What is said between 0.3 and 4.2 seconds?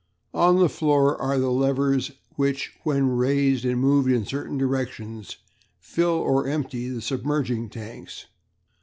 On the floor are the levers which, when raised and moved